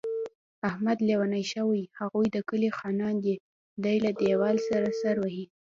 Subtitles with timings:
[0.69, 3.35] احمد لېونی شوی، هغوی د کلي خانان دي.
[3.83, 5.45] دی له دېوال سره سر وهي.